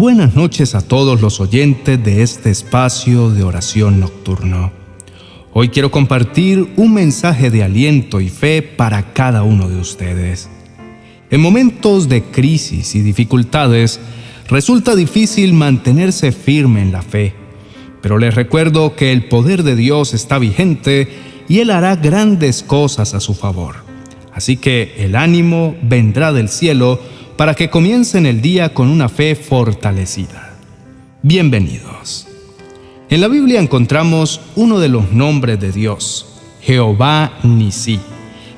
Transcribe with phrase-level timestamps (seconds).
[0.00, 4.72] Buenas noches a todos los oyentes de este espacio de oración nocturno.
[5.52, 10.48] Hoy quiero compartir un mensaje de aliento y fe para cada uno de ustedes.
[11.28, 14.00] En momentos de crisis y dificultades,
[14.48, 17.34] resulta difícil mantenerse firme en la fe,
[18.00, 21.10] pero les recuerdo que el poder de Dios está vigente
[21.46, 23.84] y Él hará grandes cosas a su favor.
[24.32, 27.00] Así que el ánimo vendrá del cielo
[27.40, 30.58] para que comiencen el día con una fe fortalecida.
[31.22, 32.28] Bienvenidos.
[33.08, 37.98] En la Biblia encontramos uno de los nombres de Dios, Jehová Nisi,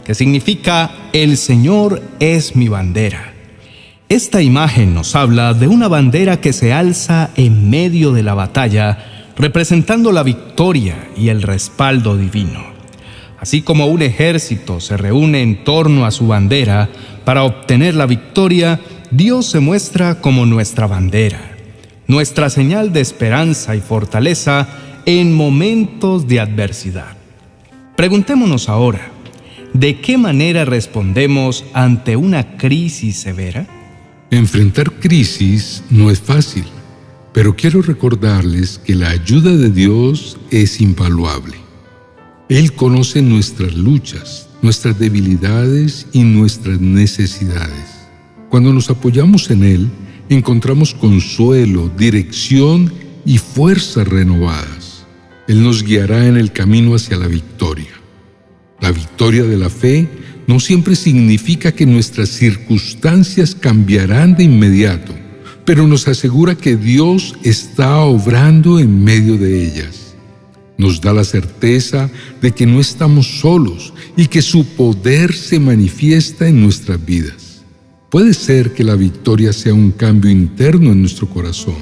[0.05, 3.35] que significa El Señor es mi bandera.
[4.09, 9.31] Esta imagen nos habla de una bandera que se alza en medio de la batalla,
[9.37, 12.72] representando la victoria y el respaldo divino.
[13.43, 16.89] Así como un ejército se reúne en torno a su bandera
[17.25, 18.79] para obtener la victoria,
[19.11, 21.57] Dios se muestra como nuestra bandera,
[22.07, 24.69] nuestra señal de esperanza y fortaleza
[25.07, 27.17] en momentos de adversidad.
[27.97, 29.11] Preguntémonos ahora,
[29.73, 33.67] ¿de qué manera respondemos ante una crisis severa?
[34.31, 36.65] Enfrentar crisis no es fácil,
[37.33, 41.62] pero quiero recordarles que la ayuda de Dios es invaluable.
[42.49, 48.09] Él conoce nuestras luchas, nuestras debilidades y nuestras necesidades.
[48.51, 49.89] Cuando nos apoyamos en Él,
[50.29, 52.93] encontramos consuelo, dirección
[53.25, 55.07] y fuerzas renovadas.
[55.49, 57.93] Él nos guiará en el camino hacia la victoria.
[58.81, 60.09] La victoria de la fe
[60.47, 65.15] no siempre significa que nuestras circunstancias cambiarán de inmediato,
[65.65, 70.02] pero nos asegura que Dios está obrando en medio de ellas
[70.79, 76.49] nos da la certeza de que no estamos solos y que su poder se manifiesta
[76.49, 77.63] en nuestras vidas.
[78.11, 81.77] Puede ser que la victoria sea un cambio interno en nuestro corazón,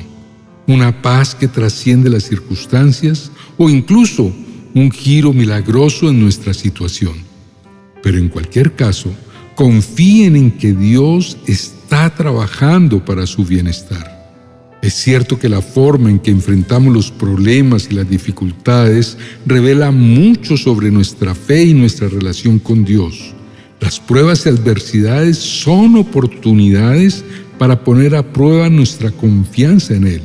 [0.67, 4.33] una paz que trasciende las circunstancias o incluso
[4.75, 7.15] un giro milagroso en nuestra situación.
[8.03, 9.13] Pero en cualquier caso,
[9.57, 14.20] confíen en que Dios está trabajando para su bienestar.
[14.83, 20.57] Es cierto que la forma en que enfrentamos los problemas y las dificultades revela mucho
[20.57, 23.35] sobre nuestra fe y nuestra relación con Dios.
[23.81, 27.23] Las pruebas y adversidades son oportunidades
[27.59, 30.23] para poner a prueba nuestra confianza en Él.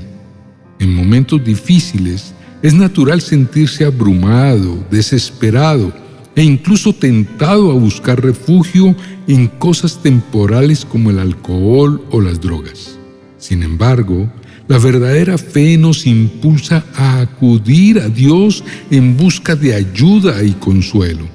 [0.80, 5.92] En momentos difíciles es natural sentirse abrumado, desesperado
[6.34, 8.96] e incluso tentado a buscar refugio
[9.28, 12.98] en cosas temporales como el alcohol o las drogas.
[13.38, 14.30] Sin embargo,
[14.68, 21.28] la verdadera fe nos impulsa a acudir a Dios en busca de ayuda y consuelo.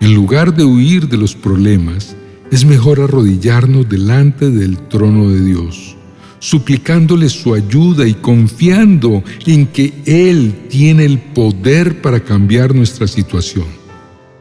[0.00, 2.14] En lugar de huir de los problemas,
[2.50, 5.96] es mejor arrodillarnos delante del trono de Dios,
[6.38, 13.66] suplicándole su ayuda y confiando en que Él tiene el poder para cambiar nuestra situación.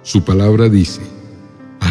[0.04, 1.02] Su palabra dice,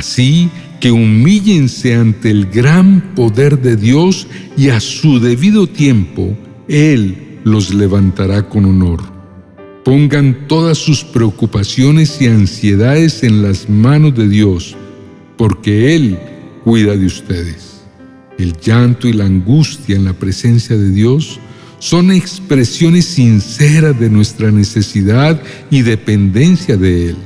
[0.02, 4.26] Así que humíllense ante el gran poder de Dios
[4.56, 6.36] y a su debido tiempo
[6.66, 9.00] Él los levantará con honor.
[9.84, 14.74] Pongan todas sus preocupaciones y ansiedades en las manos de Dios,
[15.36, 16.19] porque Él
[16.64, 17.82] cuida de ustedes.
[18.38, 21.38] El llanto y la angustia en la presencia de Dios
[21.78, 25.40] son expresiones sinceras de nuestra necesidad
[25.70, 27.16] y dependencia de Él.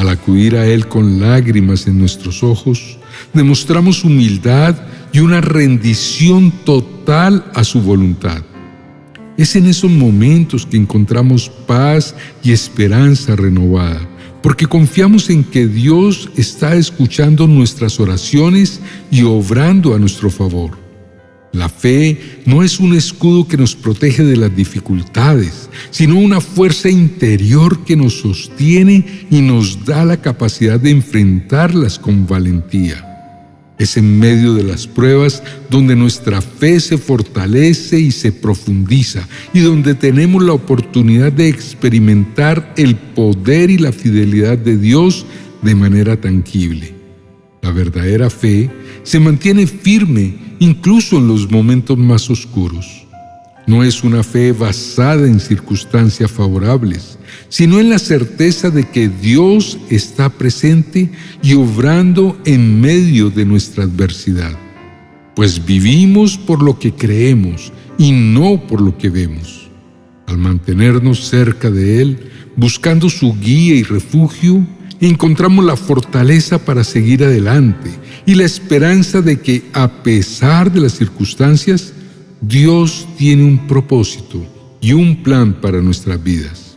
[0.00, 2.96] Al acudir a Él con lágrimas en nuestros ojos,
[3.34, 4.74] demostramos humildad
[5.12, 8.42] y una rendición total a su voluntad.
[9.36, 14.00] Es en esos momentos que encontramos paz y esperanza renovada,
[14.42, 18.80] porque confiamos en que Dios está escuchando nuestras oraciones
[19.10, 20.79] y obrando a nuestro favor.
[21.52, 26.88] La fe no es un escudo que nos protege de las dificultades, sino una fuerza
[26.88, 33.06] interior que nos sostiene y nos da la capacidad de enfrentarlas con valentía.
[33.80, 39.60] Es en medio de las pruebas donde nuestra fe se fortalece y se profundiza y
[39.60, 45.26] donde tenemos la oportunidad de experimentar el poder y la fidelidad de Dios
[45.62, 46.99] de manera tangible.
[47.70, 48.68] La verdadera fe
[49.04, 53.06] se mantiene firme incluso en los momentos más oscuros.
[53.64, 57.16] No es una fe basada en circunstancias favorables,
[57.48, 61.12] sino en la certeza de que Dios está presente
[61.44, 64.58] y obrando en medio de nuestra adversidad.
[65.36, 69.70] Pues vivimos por lo que creemos y no por lo que vemos.
[70.26, 72.18] Al mantenernos cerca de Él,
[72.56, 74.66] buscando su guía y refugio,
[75.06, 77.90] encontramos la fortaleza para seguir adelante
[78.26, 81.92] y la esperanza de que a pesar de las circunstancias,
[82.40, 84.44] Dios tiene un propósito
[84.80, 86.76] y un plan para nuestras vidas.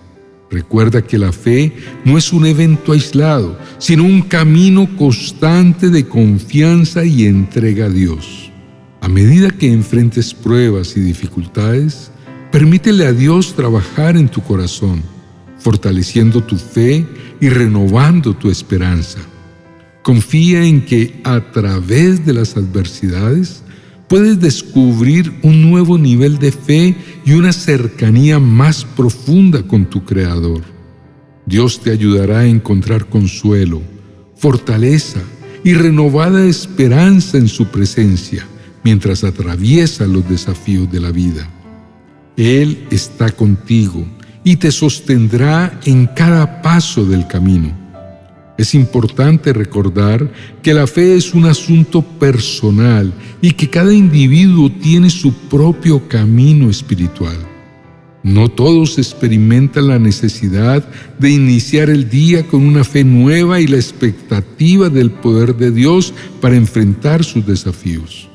[0.54, 1.74] Recuerda que la fe
[2.06, 8.52] no es un evento aislado, sino un camino constante de confianza y entrega a Dios.
[9.02, 12.12] A medida que enfrentes pruebas y dificultades,
[12.52, 15.02] permítele a Dios trabajar en tu corazón,
[15.64, 17.06] fortaleciendo tu fe
[17.40, 19.20] y renovando tu esperanza.
[20.04, 23.64] Confía en que a través de las adversidades
[24.10, 26.96] puedes descubrir un nuevo nivel de fe
[27.26, 30.62] y una cercanía más profunda con tu Creador.
[31.46, 33.82] Dios te ayudará a encontrar consuelo,
[34.36, 35.22] fortaleza
[35.64, 38.46] y renovada esperanza en su presencia
[38.84, 41.50] mientras atraviesa los desafíos de la vida.
[42.36, 44.06] Él está contigo
[44.44, 47.84] y te sostendrá en cada paso del camino.
[48.58, 50.32] Es importante recordar
[50.62, 53.12] que la fe es un asunto personal
[53.42, 57.38] y que cada individuo tiene su propio camino espiritual.
[58.22, 60.88] No todos experimentan la necesidad
[61.20, 66.14] de iniciar el día con una fe nueva y la expectativa del poder de Dios
[66.40, 68.30] para enfrentar sus desafíos.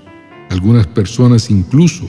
[0.50, 2.06] Algunas personas incluso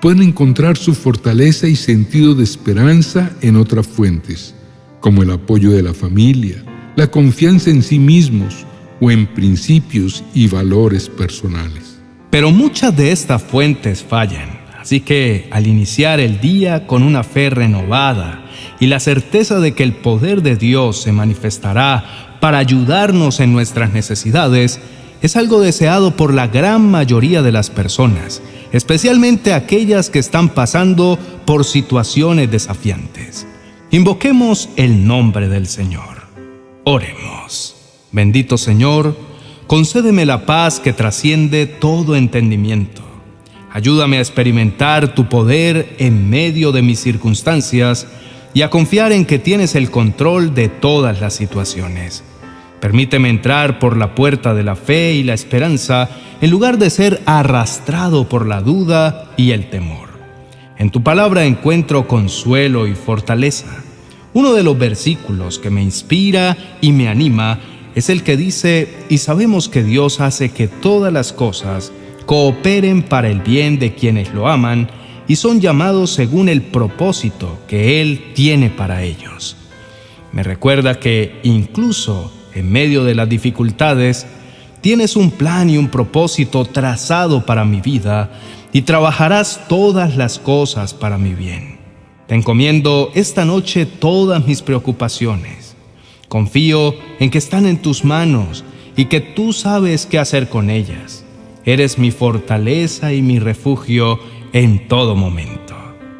[0.00, 4.54] pueden encontrar su fortaleza y sentido de esperanza en otras fuentes,
[5.00, 6.62] como el apoyo de la familia,
[6.96, 8.66] la confianza en sí mismos
[9.00, 11.98] o en principios y valores personales.
[12.30, 17.50] Pero muchas de estas fuentes fallan, así que al iniciar el día con una fe
[17.50, 18.44] renovada
[18.80, 23.92] y la certeza de que el poder de Dios se manifestará para ayudarnos en nuestras
[23.92, 24.80] necesidades,
[25.22, 28.42] es algo deseado por la gran mayoría de las personas,
[28.72, 33.46] especialmente aquellas que están pasando por situaciones desafiantes.
[33.90, 36.26] Invoquemos el nombre del Señor.
[36.84, 37.76] Oremos.
[38.12, 39.16] Bendito Señor,
[39.66, 43.02] concédeme la paz que trasciende todo entendimiento.
[43.72, 48.06] Ayúdame a experimentar tu poder en medio de mis circunstancias
[48.54, 52.24] y a confiar en que tienes el control de todas las situaciones.
[52.80, 56.08] Permíteme entrar por la puerta de la fe y la esperanza
[56.40, 60.10] en lugar de ser arrastrado por la duda y el temor.
[60.78, 63.82] En tu palabra encuentro consuelo y fortaleza.
[64.34, 67.58] Uno de los versículos que me inspira y me anima
[67.94, 71.92] es el que dice, y sabemos que Dios hace que todas las cosas
[72.26, 74.90] cooperen para el bien de quienes lo aman
[75.26, 79.56] y son llamados según el propósito que Él tiene para ellos.
[80.32, 84.26] Me recuerda que incluso en medio de las dificultades,
[84.80, 88.30] tienes un plan y un propósito trazado para mi vida
[88.72, 91.78] y trabajarás todas las cosas para mi bien.
[92.26, 95.76] Te encomiendo esta noche todas mis preocupaciones.
[96.28, 98.64] Confío en que están en tus manos
[98.96, 101.24] y que tú sabes qué hacer con ellas.
[101.64, 104.18] Eres mi fortaleza y mi refugio
[104.52, 105.74] en todo momento.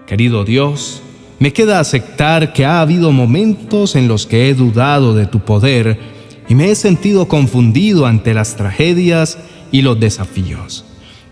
[0.07, 1.03] Querido Dios,
[1.39, 6.16] me queda aceptar que ha habido momentos en los que he dudado de tu poder
[6.49, 9.39] y me he sentido confundido ante las tragedias
[9.73, 10.85] y los desafíos.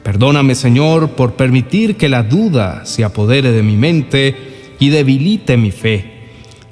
[0.03, 4.37] Perdóname, Señor, por permitir que la duda se apodere de mi mente
[4.79, 6.13] y debilite mi fe.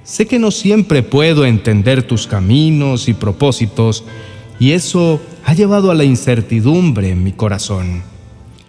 [0.05, 4.05] Sé que no siempre puedo entender tus caminos y propósitos,
[4.59, 8.03] y eso ha llevado a la incertidumbre en mi corazón.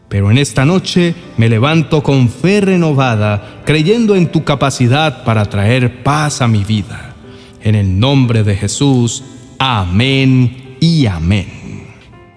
[0.07, 6.03] Pero en esta noche me levanto con fe renovada, creyendo en tu capacidad para traer
[6.03, 7.15] paz a mi vida.
[7.61, 9.23] En el nombre de Jesús,
[9.65, 11.47] amén y amén.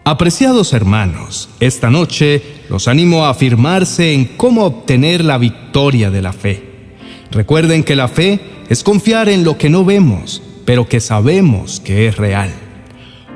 [0.04, 6.32] Apreciados hermanos, esta noche los animo a afirmarse en cómo obtener la victoria de la
[6.32, 6.62] fe.
[7.32, 12.06] Recuerden que la fe es confiar en lo que no vemos, pero que sabemos que
[12.06, 12.52] es real.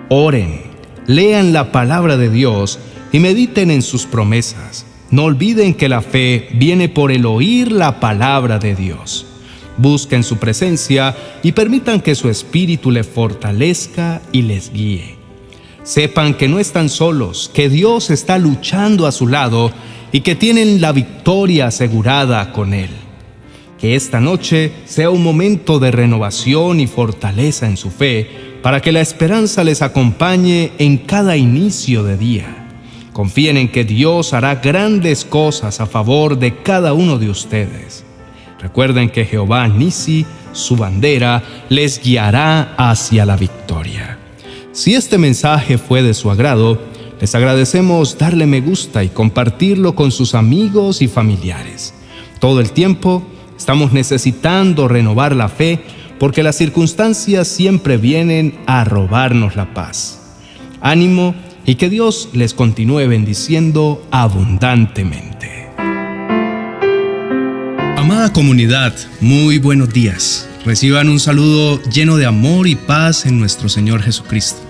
[0.09, 0.63] Oren,
[1.09, 2.79] lean la palabra de Dios
[3.11, 4.87] y mediten en sus promesas.
[5.11, 9.27] No olviden que la fe viene por el oír la palabra de Dios.
[9.81, 15.17] Busquen su presencia y permitan que su espíritu les fortalezca y les guíe.
[15.85, 19.73] Sepan que no están solos, que Dios está luchando a su lado
[20.13, 22.91] y que tienen la victoria asegurada con Él.
[23.79, 28.29] Que esta noche sea un momento de renovación y fortaleza en su fe,
[28.63, 32.69] para que la esperanza les acompañe en cada inicio de día.
[33.15, 38.05] Confíen en que Dios hará grandes cosas a favor de cada uno de ustedes.
[38.61, 44.19] Recuerden que Jehová Nisi, su bandera, les guiará hacia la victoria.
[44.73, 46.79] Si este mensaje fue de su agrado,
[47.21, 51.95] les agradecemos darle me gusta y compartirlo con sus amigos y familiares.
[52.39, 53.23] Todo el tiempo,
[53.61, 55.81] Estamos necesitando renovar la fe
[56.19, 60.39] porque las circunstancias siempre vienen a robarnos la paz.
[60.81, 61.35] Ánimo
[61.67, 65.60] y que Dios les continúe bendiciendo abundantemente.
[68.11, 70.49] Amada comunidad, muy buenos días.
[70.65, 74.61] Reciban un saludo lleno de amor y paz en nuestro Señor Jesucristo.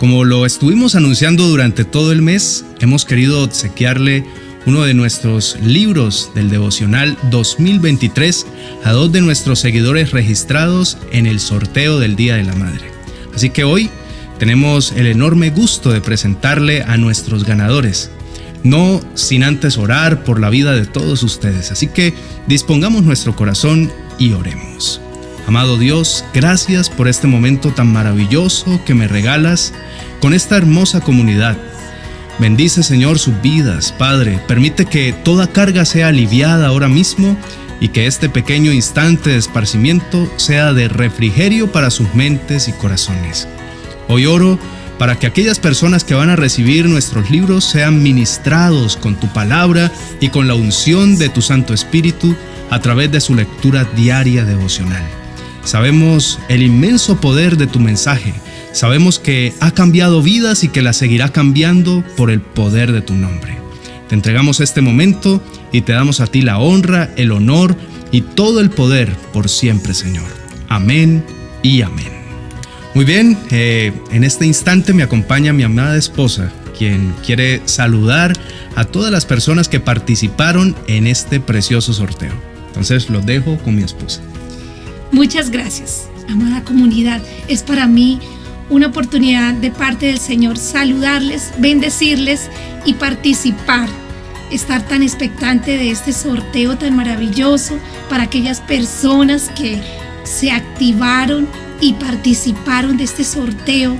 [0.00, 4.26] Como lo estuvimos anunciando durante todo el mes, hemos querido obsequiarle
[4.66, 8.46] uno de nuestros libros del devocional 2023
[8.82, 12.90] a dos de nuestros seguidores registrados en el sorteo del Día de la Madre.
[13.32, 13.90] Así que hoy
[14.40, 18.10] tenemos el enorme gusto de presentarle a nuestros ganadores,
[18.62, 21.72] no sin antes orar por la vida de todos ustedes.
[21.72, 22.14] Así que
[22.46, 25.00] dispongamos nuestro corazón y oremos.
[25.46, 29.72] Amado Dios, gracias por este momento tan maravilloso que me regalas
[30.20, 31.56] con esta hermosa comunidad
[32.38, 34.40] Bendice Señor sus vidas, Padre.
[34.48, 37.36] Permite que toda carga sea aliviada ahora mismo
[37.78, 43.46] y que este pequeño instante de esparcimiento sea de refrigerio para sus mentes y corazones.
[44.08, 44.58] Hoy oro
[45.02, 49.90] para que aquellas personas que van a recibir nuestros libros sean ministrados con tu palabra
[50.20, 52.36] y con la unción de tu Santo Espíritu
[52.70, 55.02] a través de su lectura diaria devocional.
[55.64, 58.32] Sabemos el inmenso poder de tu mensaje
[58.70, 63.14] Sabemos que ha cambiado vidas y que la seguirá cambiando por el poder de tu
[63.14, 63.58] nombre.
[64.08, 65.42] Te entregamos este momento
[65.72, 67.76] y te damos a ti la honra, el honor
[68.12, 70.28] y todo el poder por siempre, Señor.
[70.68, 71.24] Amén
[71.60, 72.21] y amén.
[72.94, 78.34] Muy bien, eh, en este instante me acompaña mi amada esposa, quien quiere saludar
[78.76, 82.32] a todas las personas que participaron en este precioso sorteo.
[82.66, 84.20] Entonces los dejo con mi esposa.
[85.10, 87.22] Muchas gracias, amada comunidad.
[87.48, 88.20] Es para mí
[88.68, 92.50] una oportunidad de parte del Señor saludarles, bendecirles
[92.84, 93.88] y participar.
[94.50, 97.78] Estar tan expectante de este sorteo tan maravilloso
[98.10, 99.80] para aquellas personas que
[100.24, 101.48] se activaron
[101.82, 103.98] y participaron de este sorteo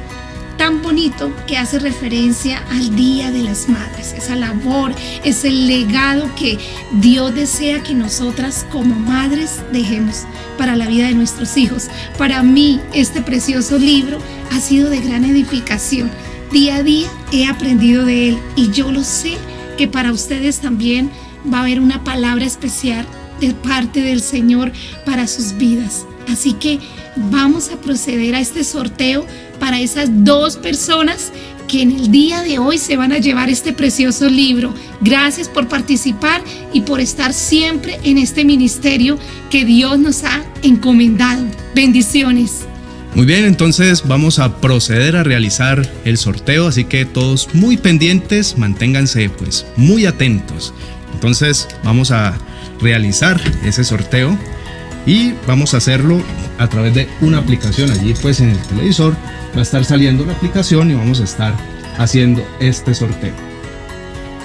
[0.57, 6.59] tan bonito que hace referencia al Día de las Madres, esa labor, ese legado que
[6.93, 10.25] Dios desea que nosotras como madres dejemos
[10.57, 11.89] para la vida de nuestros hijos.
[12.17, 14.19] Para mí este precioso libro
[14.53, 16.09] ha sido de gran edificación.
[16.53, 19.37] Día a día he aprendido de él y yo lo sé
[19.77, 21.11] que para ustedes también
[21.53, 23.05] va a haber una palabra especial
[23.41, 24.71] de parte del Señor
[25.05, 26.07] para sus vidas.
[26.29, 26.79] Así que
[27.16, 29.26] vamos a proceder a este sorteo
[29.61, 31.33] para esas dos personas
[31.69, 34.75] que en el día de hoy se van a llevar este precioso libro.
[35.00, 36.42] Gracias por participar
[36.73, 39.19] y por estar siempre en este ministerio
[39.50, 41.45] que Dios nos ha encomendado.
[41.75, 42.66] Bendiciones.
[43.14, 48.57] Muy bien, entonces vamos a proceder a realizar el sorteo, así que todos muy pendientes,
[48.57, 50.73] manténganse pues muy atentos.
[51.12, 52.37] Entonces vamos a
[52.81, 54.37] realizar ese sorteo
[55.07, 56.23] y vamos a hacerlo
[56.62, 59.14] a través de una aplicación allí pues en el televisor.
[59.54, 61.54] Va a estar saliendo la aplicación y vamos a estar
[61.99, 63.35] haciendo este sorteo.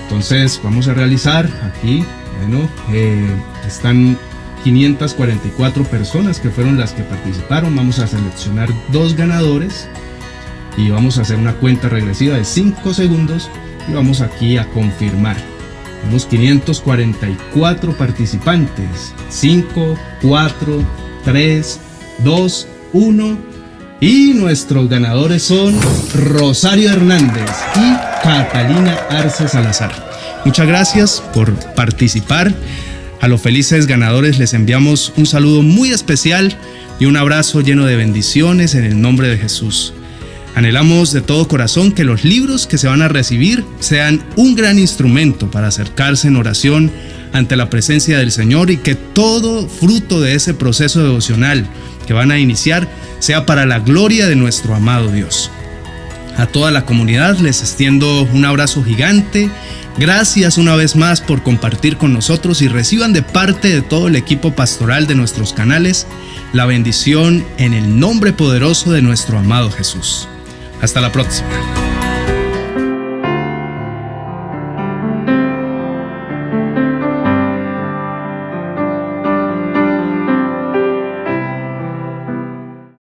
[0.03, 2.03] Entonces vamos a realizar aquí
[2.39, 3.27] bueno eh,
[3.65, 4.17] están
[4.63, 7.75] 544 personas que fueron las que participaron.
[7.75, 9.87] Vamos a seleccionar dos ganadores
[10.77, 13.49] y vamos a hacer una cuenta regresiva de 5 segundos
[13.89, 15.37] y vamos aquí a confirmar.
[16.01, 19.13] Tenemos 544 participantes.
[19.29, 20.83] 5, 4,
[21.23, 21.79] 3,
[22.23, 23.37] 2, 1.
[23.99, 25.75] Y nuestros ganadores son
[26.13, 29.91] Rosario Hernández y Catalina Arce Salazar.
[30.45, 32.53] Muchas gracias por participar.
[33.19, 36.55] A los felices ganadores les enviamos un saludo muy especial
[36.99, 39.93] y un abrazo lleno de bendiciones en el nombre de Jesús.
[40.55, 44.79] Anhelamos de todo corazón que los libros que se van a recibir sean un gran
[44.79, 46.91] instrumento para acercarse en oración
[47.33, 51.67] ante la presencia del Señor y que todo fruto de ese proceso devocional
[52.05, 52.87] que van a iniciar
[53.19, 55.51] sea para la gloria de nuestro amado Dios.
[56.37, 59.49] A toda la comunidad les extiendo un abrazo gigante.
[59.97, 64.15] Gracias una vez más por compartir con nosotros y reciban de parte de todo el
[64.15, 66.05] equipo pastoral de nuestros canales
[66.53, 70.27] la bendición en el nombre poderoso de nuestro amado Jesús.
[70.81, 71.86] Hasta la próxima.